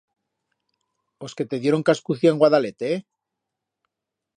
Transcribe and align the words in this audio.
Os 1.25 1.31
que 1.37 1.47
te 1.49 1.57
dioron 1.63 1.85
cascucia 1.89 2.29
en 2.33 2.39
Guadalete? 2.41 2.91